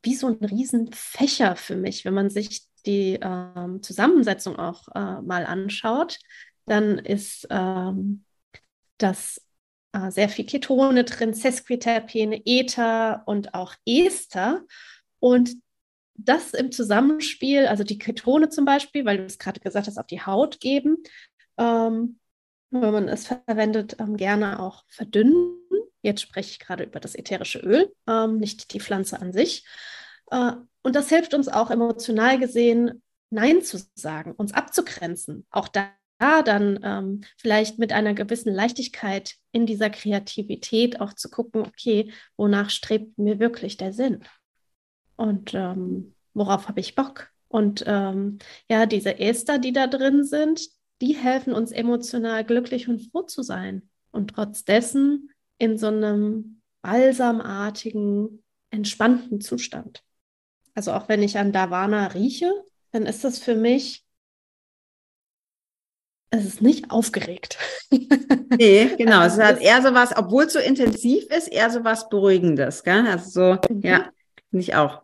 wie 0.04 0.16
so 0.16 0.28
ein 0.28 0.46
Riesenfächer 0.46 1.56
für 1.56 1.76
mich, 1.76 2.06
wenn 2.06 2.14
man 2.14 2.30
sich 2.30 2.68
die 2.86 3.20
ähm, 3.22 3.82
Zusammensetzung 3.82 4.58
auch 4.58 4.88
äh, 4.94 5.22
mal 5.22 5.46
anschaut, 5.46 6.20
dann 6.66 7.00
ist 7.00 7.48
ähm, 7.50 8.24
das 8.98 9.42
äh, 9.96 10.12
sehr 10.12 10.30
viel 10.30 10.46
Ketone 10.46 11.06
drin, 11.06 11.34
Sesquiterpene, 11.34 12.42
Ether 12.46 13.24
und 13.26 13.54
auch 13.54 13.74
Ester. 13.86 14.64
Und 15.20 15.56
das 16.16 16.54
im 16.54 16.72
Zusammenspiel, 16.72 17.68
also 17.68 17.84
die 17.84 17.98
Ketone 17.98 18.50
zum 18.50 18.66
Beispiel, 18.66 19.06
weil 19.06 19.18
du 19.18 19.24
es 19.24 19.40
gerade 19.40 19.60
gesagt 19.60 19.88
hast, 19.88 19.98
auf 19.98 20.08
die 20.08 20.22
Haut 20.22 20.60
geben, 20.60 20.98
ähm, 21.58 22.20
wenn 22.72 22.92
man 22.92 23.08
es 23.08 23.28
verwendet, 23.28 23.96
ähm, 24.00 24.18
gerne 24.18 24.60
auch 24.60 24.84
verdünnen. 24.90 25.58
Jetzt 26.02 26.22
spreche 26.22 26.52
ich 26.52 26.60
gerade 26.60 26.84
über 26.84 27.00
das 27.00 27.16
ätherische 27.16 27.60
Öl, 27.60 27.92
ähm, 28.08 28.38
nicht 28.38 28.74
die 28.74 28.82
Pflanze 28.82 29.22
an 29.22 29.32
sich. 29.32 29.66
Äh, 30.30 30.54
und 30.84 30.96
das 30.96 31.10
hilft 31.10 31.34
uns 31.34 31.48
auch 31.48 31.72
emotional 31.72 32.38
gesehen, 32.38 33.02
Nein 33.30 33.62
zu 33.64 33.80
sagen, 33.96 34.34
uns 34.34 34.54
abzugrenzen. 34.54 35.46
Auch 35.50 35.68
da 35.68 35.90
da 35.90 35.90
dann 36.20 36.80
ähm, 36.84 37.22
vielleicht 37.38 37.78
mit 37.78 37.92
einer 37.92 38.14
gewissen 38.14 38.54
Leichtigkeit 38.54 39.36
in 39.52 39.66
dieser 39.66 39.90
Kreativität 39.90 41.02
auch 41.02 41.14
zu 41.14 41.30
gucken, 41.30 41.62
okay, 41.62 42.12
wonach 42.38 42.70
strebt 42.70 43.18
mir 43.18 43.40
wirklich 43.40 43.78
der 43.78 43.94
Sinn? 43.94 44.24
Und 45.18 45.54
ähm, 45.54 46.14
worauf 46.34 46.68
habe 46.68 46.80
ich 46.80 46.96
Bock? 46.96 47.32
Und 47.48 47.84
ähm, 47.88 48.40
ja, 48.70 48.86
diese 48.86 49.20
Ester, 49.20 49.60
die 49.60 49.74
da 49.74 49.88
drin 49.88 50.24
sind, 50.24 50.68
die 51.02 51.16
helfen 51.16 51.54
uns 51.54 51.72
emotional 51.72 52.44
glücklich 52.44 52.88
und 52.88 53.12
froh 53.12 53.24
zu 53.24 53.44
sein. 53.44 53.90
Und 54.12 54.32
trotz 54.36 54.64
dessen 54.64 55.32
in 55.58 55.78
so 55.78 55.88
einem 55.88 56.62
balsamartigen, 56.82 58.44
entspannten 58.72 59.42
Zustand. 59.42 60.04
Also 60.74 60.92
auch 60.92 61.08
wenn 61.08 61.24
ich 61.24 61.38
an 61.38 61.52
Davana 61.52 62.08
rieche, 62.08 62.52
dann 62.92 63.06
ist 63.06 63.24
das 63.24 63.40
für 63.40 63.56
mich 63.56 64.05
es 66.40 66.46
ist 66.46 66.62
nicht 66.62 66.92
aufgeregt. 66.92 67.58
nee, 67.92 68.90
genau. 68.98 69.24
Es 69.24 69.38
hat 69.40 69.62
eher 69.62 69.82
so 69.82 69.94
was, 69.94 70.16
obwohl 70.16 70.46
es 70.46 70.54
so 70.54 70.60
intensiv 70.60 71.26
ist, 71.26 71.48
eher 71.48 71.70
so 71.70 71.84
was 71.84 72.10
Beruhigendes. 72.10 72.84
Gell? 72.84 73.06
Also 73.08 73.30
so, 73.30 73.74
mhm. 73.74 73.82
ja, 73.82 74.10
finde 74.50 74.64
ich 74.64 74.76
auch. 74.76 75.02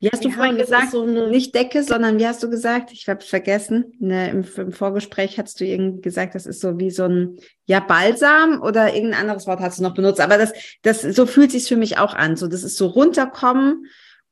Wie 0.00 0.10
hast 0.10 0.22
du 0.22 0.28
ja, 0.28 0.34
vorhin 0.34 0.58
gesagt? 0.58 0.90
So 0.90 1.06
nicht 1.06 1.54
Decke, 1.54 1.82
sondern 1.82 2.18
wie 2.18 2.26
hast 2.26 2.42
du 2.42 2.50
gesagt? 2.50 2.92
Ich 2.92 3.08
habe 3.08 3.20
es 3.20 3.26
vergessen. 3.26 3.94
Ne, 4.00 4.28
im, 4.28 4.44
im, 4.56 4.72
Vorgespräch 4.72 5.38
hast 5.38 5.58
du 5.60 5.64
irgendwie 5.64 6.02
gesagt, 6.02 6.34
das 6.34 6.44
ist 6.44 6.60
so 6.60 6.78
wie 6.78 6.90
so 6.90 7.04
ein, 7.04 7.38
ja, 7.64 7.80
Balsam 7.80 8.60
oder 8.60 8.94
irgendein 8.94 9.20
anderes 9.20 9.46
Wort 9.46 9.60
hast 9.60 9.78
du 9.78 9.82
noch 9.82 9.94
benutzt. 9.94 10.20
Aber 10.20 10.36
das, 10.36 10.52
das, 10.82 11.00
so 11.00 11.24
fühlt 11.24 11.52
sich 11.52 11.66
für 11.66 11.76
mich 11.76 11.96
auch 11.96 12.12
an. 12.12 12.36
So, 12.36 12.48
das 12.48 12.64
ist 12.64 12.76
so 12.76 12.88
runterkommen 12.88 13.86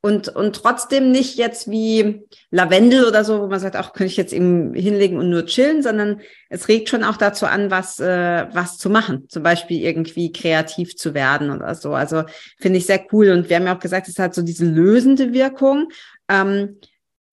und, 0.04 0.28
und 0.28 0.56
trotzdem 0.56 1.12
nicht 1.12 1.36
jetzt 1.36 1.70
wie 1.70 2.26
Lavendel 2.50 3.04
oder 3.04 3.24
so, 3.24 3.40
wo 3.40 3.46
man 3.46 3.60
sagt, 3.60 3.76
auch 3.76 3.92
könnte 3.92 4.10
ich 4.10 4.16
jetzt 4.16 4.32
eben 4.32 4.74
hinlegen 4.74 5.16
und 5.16 5.30
nur 5.30 5.46
chillen, 5.46 5.80
sondern 5.80 6.20
es 6.50 6.66
regt 6.66 6.88
schon 6.88 7.04
auch 7.04 7.16
dazu 7.16 7.46
an, 7.46 7.70
was, 7.70 8.00
äh, 8.00 8.46
was 8.52 8.78
zu 8.78 8.90
machen. 8.90 9.28
Zum 9.28 9.44
Beispiel 9.44 9.80
irgendwie 9.80 10.32
kreativ 10.32 10.96
zu 10.96 11.14
werden 11.14 11.52
oder 11.52 11.76
so. 11.76 11.94
Also 11.94 12.24
finde 12.58 12.78
ich 12.78 12.86
sehr 12.86 13.00
cool. 13.12 13.30
Und 13.30 13.48
wir 13.48 13.54
haben 13.54 13.66
ja 13.66 13.76
auch 13.76 13.80
gesagt, 13.80 14.08
es 14.08 14.18
hat 14.18 14.34
so 14.34 14.42
diese 14.42 14.64
lösende 14.64 15.32
Wirkung. 15.32 15.88
Ähm, 16.28 16.80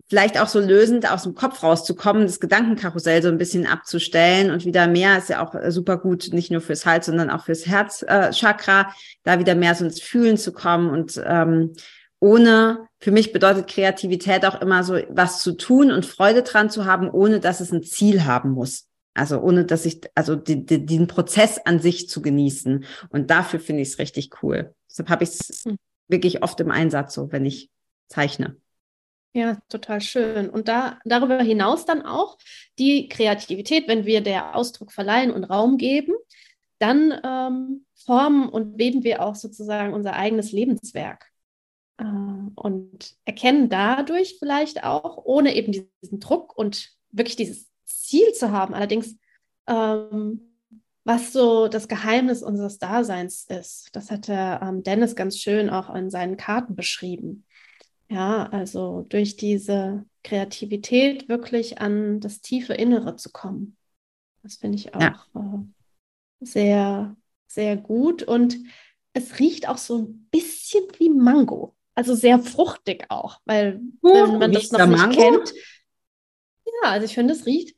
vielleicht 0.07 0.39
auch 0.39 0.47
so 0.47 0.59
lösend 0.59 1.11
aus 1.11 1.23
dem 1.23 1.33
Kopf 1.33 1.63
rauszukommen, 1.63 2.23
das 2.23 2.39
Gedankenkarussell 2.39 3.23
so 3.23 3.29
ein 3.29 3.37
bisschen 3.39 3.65
abzustellen 3.65 4.51
und 4.51 4.65
wieder 4.65 4.87
mehr 4.87 5.17
ist 5.17 5.29
ja 5.29 5.43
auch 5.43 5.53
super 5.69 5.97
gut, 5.97 6.33
nicht 6.33 6.51
nur 6.51 6.61
fürs 6.61 6.85
Hals, 6.85 7.07
sondern 7.07 7.29
auch 7.29 7.45
fürs 7.45 7.67
Herzchakra, 7.67 8.81
äh, 8.81 8.85
da 9.23 9.39
wieder 9.39 9.53
mehr 9.53 9.75
so 9.75 9.85
ins 9.85 10.01
Fühlen 10.01 10.37
zu 10.37 10.51
kommen 10.51 10.89
und 10.89 11.21
ähm, 11.23 11.73
ohne, 12.19 12.87
für 12.99 13.11
mich 13.11 13.31
bedeutet 13.31 13.67
Kreativität 13.67 14.45
auch 14.45 14.61
immer 14.61 14.83
so, 14.83 14.95
was 15.09 15.41
zu 15.41 15.53
tun 15.53 15.91
und 15.91 16.05
Freude 16.05 16.43
dran 16.43 16.69
zu 16.69 16.85
haben, 16.85 17.09
ohne 17.09 17.39
dass 17.39 17.61
es 17.61 17.71
ein 17.71 17.83
Ziel 17.83 18.25
haben 18.25 18.51
muss. 18.51 18.87
Also 19.13 19.39
ohne 19.39 19.65
dass 19.65 19.85
ich, 19.85 20.01
also 20.15 20.35
die, 20.35 20.65
die, 20.65 20.85
den 20.85 21.07
Prozess 21.07 21.59
an 21.65 21.79
sich 21.79 22.09
zu 22.09 22.21
genießen. 22.21 22.85
Und 23.09 23.29
dafür 23.29 23.59
finde 23.59 23.81
ich 23.81 23.89
es 23.89 23.99
richtig 23.99 24.43
cool. 24.43 24.73
Deshalb 24.89 25.09
habe 25.09 25.23
ich 25.23 25.29
es 25.31 25.63
hm. 25.65 25.77
wirklich 26.07 26.43
oft 26.43 26.59
im 26.59 26.71
Einsatz 26.71 27.13
so, 27.13 27.31
wenn 27.31 27.45
ich 27.45 27.69
zeichne. 28.07 28.57
Ja, 29.33 29.59
total 29.69 30.01
schön. 30.01 30.49
Und 30.49 30.67
da 30.67 30.99
darüber 31.05 31.41
hinaus 31.41 31.85
dann 31.85 32.01
auch 32.01 32.37
die 32.79 33.07
Kreativität, 33.09 33.87
wenn 33.87 34.05
wir 34.05 34.21
der 34.21 34.55
Ausdruck 34.55 34.91
verleihen 34.91 35.31
und 35.31 35.43
Raum 35.43 35.77
geben, 35.77 36.13
dann 36.79 37.13
ähm, 37.23 37.85
formen 37.93 38.49
und 38.49 38.79
weben 38.79 39.03
wir 39.03 39.21
auch 39.21 39.35
sozusagen 39.35 39.93
unser 39.93 40.13
eigenes 40.13 40.51
Lebenswerk. 40.51 41.28
Äh, 41.99 42.03
und 42.55 43.15
erkennen 43.25 43.69
dadurch 43.69 44.37
vielleicht 44.39 44.83
auch, 44.83 45.17
ohne 45.25 45.55
eben 45.55 45.71
diesen 45.71 46.19
Druck 46.19 46.57
und 46.57 46.91
wirklich 47.11 47.35
dieses 47.35 47.67
Ziel 47.85 48.31
zu 48.33 48.51
haben, 48.51 48.73
allerdings, 48.73 49.17
ähm, 49.67 50.41
was 51.03 51.33
so 51.33 51.67
das 51.67 51.87
Geheimnis 51.87 52.43
unseres 52.43 52.77
Daseins 52.77 53.45
ist. 53.45 53.89
Das 53.95 54.11
hat 54.11 54.27
der 54.27 54.61
ähm, 54.63 54.83
Dennis 54.83 55.15
ganz 55.15 55.37
schön 55.37 55.69
auch 55.69 55.93
in 55.93 56.09
seinen 56.09 56.37
Karten 56.37 56.75
beschrieben. 56.75 57.45
Ja, 58.09 58.47
also 58.51 59.05
durch 59.09 59.35
diese 59.35 60.05
Kreativität 60.23 61.29
wirklich 61.29 61.79
an 61.79 62.19
das 62.19 62.41
tiefe 62.41 62.73
Innere 62.73 63.15
zu 63.15 63.31
kommen. 63.31 63.77
Das 64.41 64.55
finde 64.55 64.77
ich 64.77 64.95
auch 64.95 65.01
ja. 65.01 65.25
äh, 65.35 66.45
sehr, 66.45 67.15
sehr 67.47 67.77
gut. 67.77 68.23
Und 68.23 68.57
es 69.13 69.39
riecht 69.39 69.67
auch 69.67 69.77
so 69.77 69.99
ein 69.99 70.27
bisschen 70.31 70.85
wie 70.97 71.09
Mango. 71.09 71.75
Also 71.99 72.15
sehr 72.15 72.39
fruchtig 72.39 73.07
auch, 73.09 73.41
weil 73.43 73.81
wenn 74.01 74.37
man 74.37 74.53
das 74.53 74.71
noch 74.71 74.87
nicht 74.87 74.99
Mango? 74.99 75.21
kennt. 75.21 75.53
Ja, 76.65 76.91
also 76.91 77.03
ich 77.03 77.13
finde, 77.13 77.33
es 77.33 77.45
riecht 77.45 77.75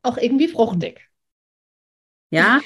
auch 0.00 0.16
irgendwie 0.16 0.48
fruchtig. 0.48 1.06
Ja, 2.30 2.62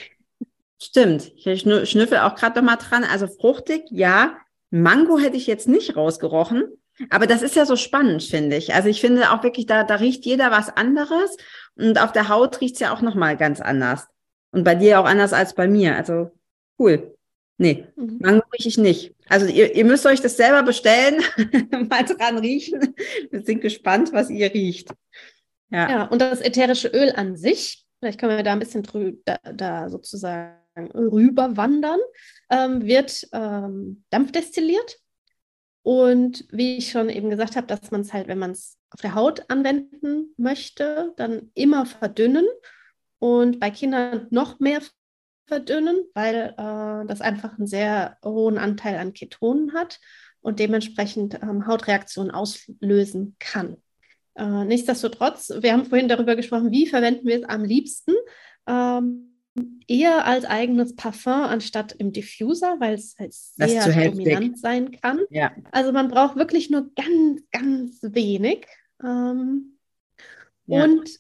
stimmt. 0.81 1.33
Ich 1.35 1.63
schnüffel 1.63 2.19
auch 2.19 2.37
gerade 2.37 2.61
noch 2.61 2.65
mal 2.65 2.77
dran. 2.77 3.03
Also 3.03 3.27
fruchtig, 3.27 3.83
ja. 3.91 4.39
Mango 4.71 5.19
hätte 5.19 5.37
ich 5.37 5.49
jetzt 5.49 5.67
nicht 5.67 5.97
rausgerochen. 5.97 6.69
Aber 7.11 7.27
das 7.27 7.43
ist 7.43 7.57
ja 7.57 7.67
so 7.67 7.75
spannend, 7.75 8.23
finde 8.23 8.55
ich. 8.55 8.73
Also 8.73 8.89
ich 8.89 9.01
finde 9.01 9.33
auch 9.33 9.43
wirklich, 9.43 9.67
da, 9.67 9.83
da 9.83 9.97
riecht 9.97 10.25
jeder 10.25 10.53
was 10.53 10.69
anderes. 10.69 11.37
Und 11.75 12.01
auf 12.01 12.13
der 12.13 12.29
Haut 12.29 12.61
riecht 12.61 12.75
es 12.75 12.81
ja 12.81 12.95
auch 12.95 13.03
noch 13.03 13.17
mal 13.17 13.37
ganz 13.37 13.61
anders. 13.61 14.07
Und 14.53 14.63
bei 14.63 14.77
dir 14.77 15.01
auch 15.01 15.07
anders 15.07 15.33
als 15.33 15.57
bei 15.57 15.67
mir. 15.67 15.97
Also 15.97 16.31
cool. 16.79 17.17
Nee, 17.59 17.89
mhm. 17.97 18.19
Mango 18.21 18.45
rieche 18.53 18.69
ich 18.69 18.79
nicht. 18.79 19.15
Also 19.33 19.47
ihr, 19.47 19.75
ihr 19.75 19.87
müsst 19.87 20.05
euch 20.05 20.21
das 20.21 20.37
selber 20.37 20.63
bestellen, 20.63 21.23
mal 21.89 22.05
dran 22.05 22.37
riechen. 22.37 22.95
Wir 23.31 23.43
sind 23.43 23.63
gespannt, 23.63 24.13
was 24.13 24.29
ihr 24.29 24.53
riecht. 24.53 24.91
Ja. 25.71 25.89
ja, 25.89 26.05
und 26.05 26.21
das 26.21 26.43
ätherische 26.43 26.89
Öl 26.89 27.13
an 27.17 27.35
sich, 27.39 27.87
vielleicht 27.99 28.21
können 28.21 28.37
wir 28.37 28.43
da 28.43 28.53
ein 28.53 28.59
bisschen 28.59 28.83
drü 28.83 29.15
da, 29.25 29.39
da 29.39 29.89
sozusagen 29.89 30.61
rüber 30.95 31.57
wandern, 31.57 31.99
ähm, 32.51 32.85
wird 32.85 33.27
ähm, 33.33 34.05
dampfdestilliert. 34.11 34.99
Und 35.81 36.45
wie 36.51 36.77
ich 36.77 36.91
schon 36.91 37.09
eben 37.09 37.31
gesagt 37.31 37.57
habe, 37.57 37.67
dass 37.67 37.91
man 37.91 38.03
es 38.03 38.13
halt, 38.13 38.29
wenn 38.29 38.39
man 38.39 38.51
es 38.51 38.77
auf 38.91 39.01
der 39.01 39.15
Haut 39.15 39.49
anwenden 39.49 40.35
möchte, 40.37 41.15
dann 41.17 41.51
immer 41.55 41.87
verdünnen 41.87 42.45
und 43.19 43.61
bei 43.61 43.71
Kindern 43.71 44.27
noch 44.29 44.61
mehr 44.61 44.83
verdünnen, 45.53 46.07
weil 46.15 46.55
äh, 46.57 47.07
das 47.07 47.21
einfach 47.21 47.59
einen 47.59 47.67
sehr 47.67 48.17
hohen 48.25 48.57
Anteil 48.57 48.97
an 48.97 49.13
Ketonen 49.13 49.75
hat 49.75 50.01
und 50.41 50.59
dementsprechend 50.61 51.35
ähm, 51.43 51.67
Hautreaktionen 51.67 52.31
auslösen 52.31 53.37
kann. 53.39 53.77
Äh, 54.35 54.65
nichtsdestotrotz, 54.65 55.53
wir 55.61 55.75
haben 55.75 55.85
vorhin 55.85 56.09
darüber 56.09 56.37
gesprochen, 56.37 56.71
wie 56.71 56.87
verwenden 56.87 57.27
wir 57.27 57.37
es 57.37 57.45
am 57.45 57.65
liebsten. 57.65 58.13
Ähm, 58.67 59.29
eher 59.87 60.25
als 60.25 60.47
eigenes 60.47 60.97
Parfum 60.97 61.33
anstatt 61.43 61.93
im 61.93 62.15
Diffuser, 62.15 62.77
weil 62.79 62.95
es 62.95 63.15
halt 63.19 63.35
sehr 63.35 64.11
dominant 64.11 64.59
sein 64.59 64.91
kann. 64.93 65.21
Ja. 65.29 65.53
Also 65.71 65.93
man 65.93 66.09
braucht 66.09 66.37
wirklich 66.37 66.71
nur 66.71 66.91
ganz, 66.95 67.43
ganz 67.51 67.99
wenig. 68.01 68.67
Ähm, 69.05 69.77
ja. 70.65 70.85
Und 70.85 71.11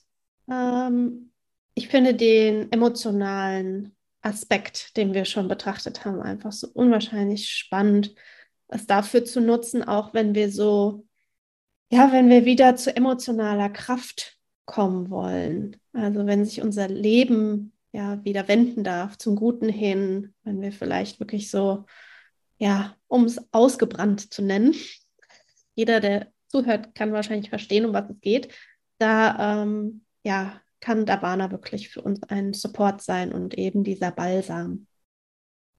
ähm, 0.51 1.33
ich 1.75 1.89
finde 1.89 2.15
den 2.15 2.73
emotionalen 2.73 3.95
Aspekt, 4.23 4.97
den 4.97 5.15
wir 5.15 5.25
schon 5.25 5.49
betrachtet 5.49 6.05
haben, 6.05 6.23
einfach 6.23 6.53
so 6.53 6.69
unwahrscheinlich 6.73 7.51
spannend, 7.51 8.15
es 8.69 8.87
dafür 8.87 9.25
zu 9.25 9.41
nutzen, 9.41 9.83
auch 9.83 10.15
wenn 10.15 10.35
wir 10.35 10.51
so, 10.51 11.07
ja, 11.91 12.11
wenn 12.13 12.31
wir 12.31 12.45
wieder 12.45 12.77
zu 12.77 12.95
emotionaler 12.95 13.69
Kraft 13.69 14.39
kommen 14.65 15.11
wollen. 15.11 15.77
Also 15.93 16.25
wenn 16.27 16.45
sich 16.45 16.63
unser 16.63 16.89
Leben 16.89 17.73
ja 17.93 18.25
wieder 18.25 18.49
wenden 18.49 18.85
darf 18.85 19.19
zum 19.19 19.37
Guten 19.37 19.69
hin, 19.69 20.35
wenn 20.45 20.63
wir 20.63 20.73
vielleicht 20.73 21.21
wirklich 21.21 21.51
so, 21.51 21.85
ja, 22.59 22.97
um 23.09 23.25
es 23.25 23.39
ausgebrannt 23.53 24.33
zu 24.33 24.43
nennen. 24.43 24.75
Jeder, 25.75 26.01
der 26.01 26.33
zuhört, 26.49 26.95
kann 26.95 27.13
wahrscheinlich 27.13 27.51
verstehen, 27.51 27.85
um 27.85 27.93
was 27.93 28.09
es 28.09 28.21
geht. 28.21 28.55
Da 28.99 29.63
ähm, 29.63 30.05
ja, 30.25 30.62
kann 30.83 31.07
Dabana 31.07 31.51
wirklich 31.51 31.89
für 31.89 32.03
uns 32.03 32.23
ein 32.25 32.53
Support 32.53 33.01
sein 33.01 33.33
und 33.33 33.55
eben 33.57 33.85
dieser 33.85 34.11
Balsam. 34.11 34.87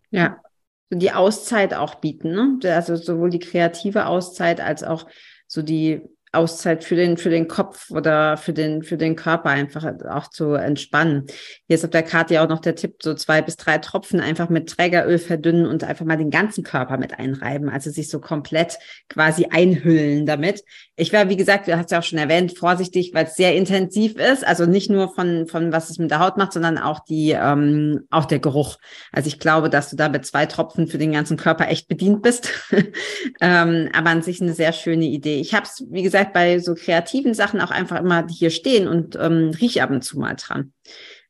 Ja, 0.09 0.41
die 0.89 1.11
Auszeit 1.11 1.73
auch 1.73 1.95
bieten, 1.95 2.33
ne? 2.33 2.73
Also 2.73 2.95
sowohl 2.95 3.29
die 3.29 3.39
kreative 3.39 4.07
Auszeit 4.07 4.61
als 4.61 4.83
auch 4.83 5.07
so 5.45 5.61
die 5.61 6.01
Auszeit 6.33 6.83
für 6.83 6.95
den, 6.95 7.17
für 7.17 7.29
den 7.29 7.47
Kopf 7.47 7.91
oder 7.91 8.37
für 8.37 8.53
den, 8.53 8.81
für 8.81 8.97
den 8.97 9.15
Körper 9.15 9.49
einfach 9.49 9.85
auch 10.09 10.29
zu 10.29 10.53
entspannen. 10.53 11.27
Hier 11.67 11.75
ist 11.75 11.85
auf 11.85 11.91
der 11.91 12.01
Karte 12.03 12.33
ja 12.33 12.43
auch 12.43 12.49
noch 12.49 12.59
der 12.59 12.75
Tipp, 12.75 12.95
so 13.03 13.13
zwei 13.13 13.41
bis 13.41 13.55
drei 13.55 13.77
Tropfen 13.77 14.19
einfach 14.19 14.49
mit 14.49 14.67
Trägeröl 14.69 15.19
verdünnen 15.19 15.67
und 15.67 15.83
einfach 15.83 16.05
mal 16.05 16.17
den 16.17 16.31
ganzen 16.31 16.63
Körper 16.63 16.97
mit 16.97 17.19
einreiben. 17.19 17.69
Also 17.69 17.91
sich 17.91 18.09
so 18.09 18.19
komplett 18.19 18.79
quasi 19.09 19.47
einhüllen 19.51 20.25
damit. 20.25 20.63
Ich 20.95 21.13
war, 21.13 21.29
wie 21.29 21.37
gesagt, 21.37 21.67
du 21.67 21.77
hast 21.77 21.91
ja 21.91 21.99
auch 21.99 22.03
schon 22.03 22.19
erwähnt, 22.19 22.57
vorsichtig, 22.57 23.11
weil 23.13 23.25
es 23.25 23.35
sehr 23.35 23.55
intensiv 23.55 24.15
ist. 24.15 24.45
Also 24.45 24.65
nicht 24.65 24.89
nur 24.89 25.13
von, 25.13 25.47
von 25.47 25.71
was 25.71 25.91
es 25.91 25.99
mit 25.99 26.09
der 26.09 26.19
Haut 26.19 26.37
macht, 26.37 26.53
sondern 26.53 26.79
auch 26.79 27.01
die, 27.01 27.31
ähm, 27.31 28.07
auch 28.09 28.25
der 28.25 28.39
Geruch. 28.39 28.77
Also 29.11 29.27
ich 29.27 29.39
glaube, 29.39 29.69
dass 29.69 29.91
du 29.91 29.95
da 29.95 30.09
mit 30.09 30.25
zwei 30.25 30.47
Tropfen 30.47 30.87
für 30.87 30.97
den 30.97 31.11
ganzen 31.11 31.37
Körper 31.37 31.67
echt 31.67 31.87
bedient 31.87 32.23
bist. 32.23 32.49
ähm, 33.41 33.89
aber 33.93 34.09
an 34.09 34.23
sich 34.23 34.41
eine 34.41 34.53
sehr 34.53 34.73
schöne 34.73 35.05
Idee. 35.05 35.39
Ich 35.39 35.53
habe 35.53 35.65
es, 35.65 35.85
wie 35.89 36.03
gesagt, 36.03 36.22
gesagt, 36.23 36.33
bei 36.33 36.59
so 36.59 36.75
kreativen 36.75 37.33
Sachen 37.33 37.61
auch 37.61 37.71
einfach 37.71 37.99
immer 37.99 38.27
hier 38.27 38.49
stehen 38.49 38.87
und 38.87 39.15
ähm, 39.15 39.51
rieche 39.59 39.83
ab 39.83 39.91
und 39.91 40.03
zu 40.03 40.19
mal 40.19 40.35
dran. 40.35 40.73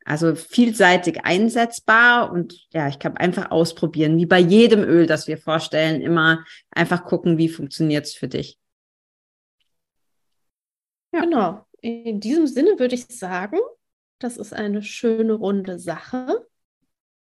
Also 0.06 0.36
vielseitig 0.36 1.24
einsetzbar 1.24 2.32
und 2.32 2.68
ja, 2.74 2.90
ich 2.90 3.00
kann 3.00 3.16
einfach 3.16 3.52
ausprobieren, 3.52 4.18
wie 4.18 4.26
bei 4.26 4.40
jedem 4.40 4.84
Öl, 4.84 5.06
das 5.08 5.28
wir 5.28 5.38
vorstellen, 5.38 6.02
immer 6.02 6.44
einfach 6.72 7.06
gucken, 7.06 7.38
wie 7.38 7.48
funktioniert 7.48 8.06
es 8.06 8.14
für 8.14 8.28
dich. 8.28 8.60
Ja. 11.14 11.22
Genau. 11.22 11.66
In 11.80 12.20
diesem 12.20 12.48
Sinne 12.48 12.80
würde 12.80 12.96
ich 12.96 13.06
sagen, 13.08 13.60
das 14.20 14.38
ist 14.38 14.54
eine 14.54 14.82
schöne 14.82 15.34
runde 15.34 15.80
Sache. 15.80 16.48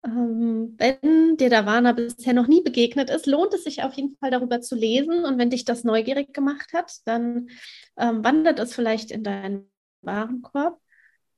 Ähm, 0.05 0.75
wenn 0.77 1.37
dir 1.37 1.49
Davana 1.49 1.93
bisher 1.93 2.33
noch 2.33 2.47
nie 2.47 2.61
begegnet 2.61 3.09
ist, 3.09 3.25
lohnt 3.25 3.53
es 3.53 3.63
sich 3.63 3.83
auf 3.83 3.93
jeden 3.93 4.17
Fall 4.17 4.31
darüber 4.31 4.61
zu 4.61 4.75
lesen. 4.75 5.23
Und 5.25 5.37
wenn 5.37 5.49
dich 5.49 5.65
das 5.65 5.83
neugierig 5.83 6.33
gemacht 6.33 6.73
hat, 6.73 6.97
dann 7.05 7.49
ähm, 7.97 8.23
wandert 8.23 8.59
es 8.59 8.75
vielleicht 8.75 9.11
in 9.11 9.23
deinen 9.23 9.71
Warenkorb. 10.01 10.79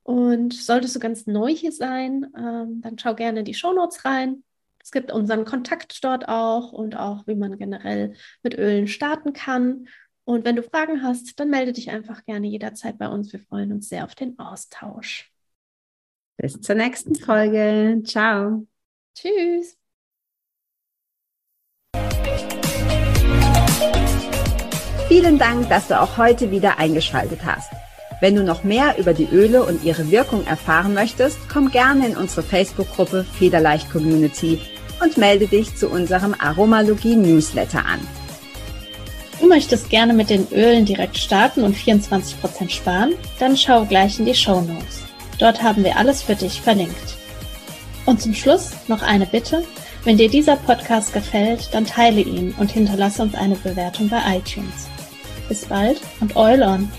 Und 0.02 0.52
solltest 0.52 0.94
du 0.94 1.00
ganz 1.00 1.26
neu 1.26 1.54
hier 1.54 1.72
sein, 1.72 2.26
ähm, 2.36 2.80
dann 2.80 2.98
schau 2.98 3.14
gerne 3.14 3.40
in 3.40 3.44
die 3.44 3.54
Shownotes 3.54 4.04
rein. 4.04 4.44
Es 4.82 4.92
gibt 4.92 5.10
unseren 5.10 5.44
Kontakt 5.44 6.04
dort 6.04 6.28
auch 6.28 6.72
und 6.72 6.96
auch, 6.96 7.26
wie 7.26 7.34
man 7.34 7.58
generell 7.58 8.14
mit 8.44 8.56
Ölen 8.56 8.86
starten 8.86 9.32
kann. 9.32 9.88
Und 10.24 10.44
wenn 10.44 10.56
du 10.56 10.62
Fragen 10.62 11.02
hast, 11.02 11.38
dann 11.40 11.50
melde 11.50 11.72
dich 11.72 11.90
einfach 11.90 12.24
gerne 12.24 12.46
jederzeit 12.46 12.98
bei 12.98 13.08
uns. 13.08 13.32
Wir 13.32 13.40
freuen 13.40 13.72
uns 13.72 13.88
sehr 13.88 14.04
auf 14.04 14.14
den 14.14 14.38
Austausch. 14.38 15.32
Bis 16.36 16.60
zur 16.60 16.74
nächsten 16.74 17.14
Folge. 17.14 18.02
Ciao. 18.04 18.66
Tschüss. 19.14 19.76
Vielen 25.08 25.38
Dank, 25.38 25.68
dass 25.68 25.88
du 25.88 26.00
auch 26.00 26.18
heute 26.18 26.50
wieder 26.50 26.78
eingeschaltet 26.78 27.40
hast. 27.44 27.70
Wenn 28.20 28.34
du 28.34 28.42
noch 28.42 28.64
mehr 28.64 28.98
über 28.98 29.14
die 29.14 29.28
Öle 29.30 29.62
und 29.62 29.84
ihre 29.84 30.10
Wirkung 30.10 30.46
erfahren 30.46 30.94
möchtest, 30.94 31.38
komm 31.50 31.70
gerne 31.70 32.08
in 32.08 32.16
unsere 32.16 32.42
Facebook-Gruppe 32.42 33.24
Federleicht 33.24 33.90
Community 33.90 34.60
und 35.02 35.16
melde 35.16 35.46
dich 35.46 35.76
zu 35.76 35.88
unserem 35.88 36.34
Aromalogie 36.38 37.14
Newsletter 37.14 37.84
an. 37.84 38.00
Du 39.40 39.46
möchtest 39.46 39.90
gerne 39.90 40.14
mit 40.14 40.30
den 40.30 40.46
Ölen 40.50 40.86
direkt 40.86 41.18
starten 41.18 41.62
und 41.62 41.76
24% 41.76 42.70
sparen? 42.70 43.12
Dann 43.38 43.56
schau 43.56 43.84
gleich 43.84 44.18
in 44.18 44.24
die 44.24 44.34
Show 44.34 44.62
Notes. 44.62 45.04
Dort 45.38 45.62
haben 45.62 45.84
wir 45.84 45.96
alles 45.96 46.22
für 46.22 46.34
dich 46.34 46.60
verlinkt. 46.60 47.16
Und 48.06 48.22
zum 48.22 48.34
Schluss 48.34 48.70
noch 48.88 49.02
eine 49.02 49.26
Bitte. 49.26 49.64
Wenn 50.04 50.16
dir 50.16 50.30
dieser 50.30 50.56
Podcast 50.56 51.12
gefällt, 51.12 51.68
dann 51.72 51.84
teile 51.84 52.20
ihn 52.20 52.54
und 52.58 52.70
hinterlasse 52.70 53.22
uns 53.22 53.34
eine 53.34 53.56
Bewertung 53.56 54.08
bei 54.08 54.38
iTunes. 54.38 54.88
Bis 55.48 55.64
bald 55.64 56.00
und 56.20 56.36
Eul 56.36 56.62
on! 56.62 56.90